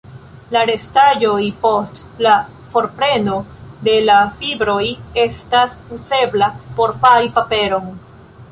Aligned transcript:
La 0.55 0.61
restaĵoj 0.67 1.41
post 1.65 1.99
la 2.27 2.31
forpreno 2.75 3.37
de 3.89 3.95
la 4.09 4.17
fibroj 4.41 4.81
estas 5.27 5.79
uzebla 5.99 6.51
por 6.81 6.99
fari 7.05 7.33
paperon. 7.39 7.93